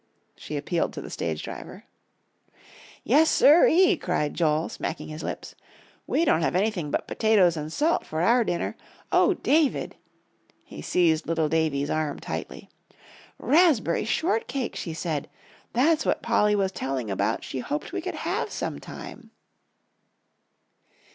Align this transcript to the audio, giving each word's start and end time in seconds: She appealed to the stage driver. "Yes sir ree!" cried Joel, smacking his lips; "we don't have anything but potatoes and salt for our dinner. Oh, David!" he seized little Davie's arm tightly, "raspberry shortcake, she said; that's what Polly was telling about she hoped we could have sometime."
She 0.35 0.57
appealed 0.57 0.93
to 0.93 1.01
the 1.03 1.11
stage 1.11 1.43
driver. 1.43 1.83
"Yes 3.03 3.29
sir 3.29 3.65
ree!" 3.65 3.95
cried 3.97 4.33
Joel, 4.33 4.67
smacking 4.67 5.09
his 5.09 5.21
lips; 5.21 5.53
"we 6.07 6.25
don't 6.25 6.41
have 6.41 6.55
anything 6.55 6.89
but 6.89 7.05
potatoes 7.07 7.55
and 7.55 7.71
salt 7.71 8.03
for 8.03 8.21
our 8.23 8.43
dinner. 8.43 8.75
Oh, 9.11 9.35
David!" 9.35 9.95
he 10.65 10.81
seized 10.81 11.27
little 11.27 11.49
Davie's 11.49 11.91
arm 11.91 12.17
tightly, 12.19 12.67
"raspberry 13.37 14.03
shortcake, 14.05 14.75
she 14.75 14.95
said; 14.95 15.29
that's 15.71 16.03
what 16.03 16.23
Polly 16.23 16.55
was 16.55 16.71
telling 16.71 17.11
about 17.11 17.43
she 17.43 17.59
hoped 17.59 17.91
we 17.93 18.01
could 18.01 18.15
have 18.15 18.49
sometime." 18.49 19.29